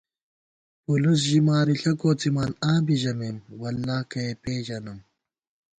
پُلُس 0.83 1.19
ژِی 1.27 1.39
مارِݪہ 1.47 1.93
کوڅِمان 1.99 2.51
آں 2.69 2.79
بی 2.85 2.95
ژَمېم، 3.01 3.37
“واللہ 3.59 3.97
کہ 4.11 4.19
ئے 4.27 4.33
پېژَنم” 4.43 4.99